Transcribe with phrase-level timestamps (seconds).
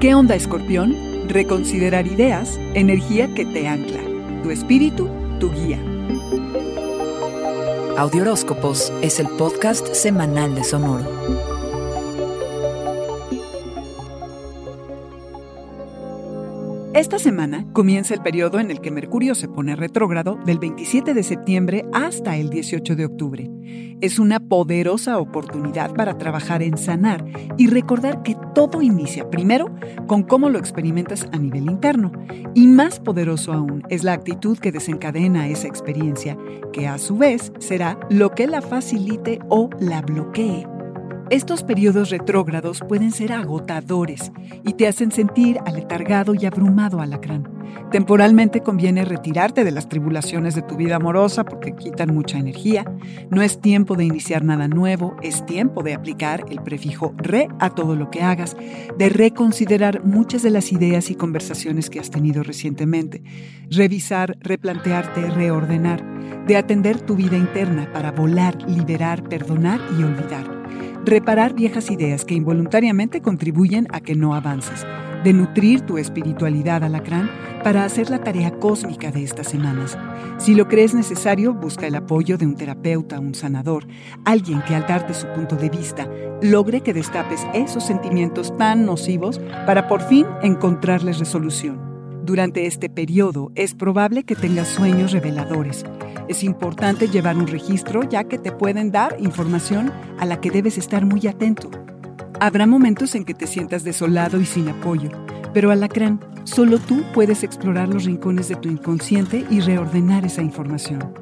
[0.00, 0.94] ¿Qué onda, escorpión?
[1.26, 3.98] Reconsiderar ideas, energía que te ancla.
[4.44, 5.08] Tu espíritu,
[5.40, 5.80] tu guía.
[7.96, 11.57] Audioróscopos es el podcast semanal de Sonoro.
[16.98, 21.22] Esta semana comienza el periodo en el que Mercurio se pone retrógrado del 27 de
[21.22, 23.48] septiembre hasta el 18 de octubre.
[24.00, 27.24] Es una poderosa oportunidad para trabajar en sanar
[27.56, 29.72] y recordar que todo inicia primero
[30.08, 32.10] con cómo lo experimentas a nivel interno
[32.56, 36.36] y más poderoso aún es la actitud que desencadena esa experiencia,
[36.72, 40.66] que a su vez será lo que la facilite o la bloquee.
[41.30, 44.32] Estos periodos retrógrados pueden ser agotadores
[44.64, 47.46] y te hacen sentir aletargado y abrumado, alacrán.
[47.90, 52.90] Temporalmente conviene retirarte de las tribulaciones de tu vida amorosa porque quitan mucha energía.
[53.28, 57.68] No es tiempo de iniciar nada nuevo, es tiempo de aplicar el prefijo re a
[57.70, 58.56] todo lo que hagas,
[58.96, 63.22] de reconsiderar muchas de las ideas y conversaciones que has tenido recientemente,
[63.70, 66.02] revisar, replantearte, reordenar,
[66.46, 70.57] de atender tu vida interna para volar, liberar, perdonar y olvidar
[71.04, 74.86] reparar viejas ideas que involuntariamente contribuyen a que no avances,
[75.24, 77.30] de nutrir tu espiritualidad alacrán
[77.64, 79.98] para hacer la tarea cósmica de estas semanas.
[80.38, 83.86] Si lo crees necesario, busca el apoyo de un terapeuta, un sanador,
[84.24, 86.08] alguien que al darte su punto de vista
[86.40, 91.80] logre que destapes esos sentimientos tan nocivos para por fin encontrarles resolución.
[92.24, 95.84] Durante este periodo es probable que tengas sueños reveladores.
[96.28, 100.76] Es importante llevar un registro ya que te pueden dar información a la que debes
[100.76, 101.70] estar muy atento.
[102.38, 105.08] Habrá momentos en que te sientas desolado y sin apoyo,
[105.54, 111.14] pero alacrán, solo tú puedes explorar los rincones de tu inconsciente y reordenar esa información.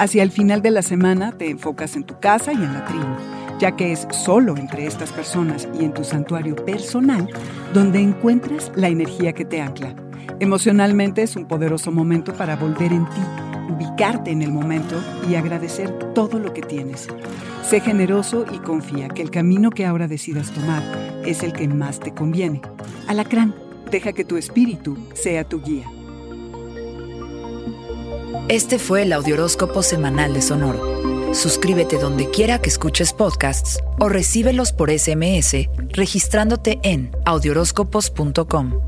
[0.00, 3.06] Hacia el final de la semana te enfocas en tu casa y en la tribu,
[3.60, 7.30] ya que es solo entre estas personas y en tu santuario personal
[7.72, 9.94] donde encuentras la energía que te ancla.
[10.40, 13.20] Emocionalmente es un poderoso momento para volver en ti,
[13.72, 17.08] ubicarte en el momento y agradecer todo lo que tienes.
[17.68, 20.82] Sé generoso y confía que el camino que ahora decidas tomar
[21.26, 22.62] es el que más te conviene.
[23.08, 23.52] Alacrán,
[23.90, 25.90] deja que tu espíritu sea tu guía.
[28.48, 31.34] Este fue el Audioróscopo Semanal de Sonoro.
[31.34, 38.87] Suscríbete donde quiera que escuches podcasts o recíbelos por SMS registrándote en audioróscopos.com.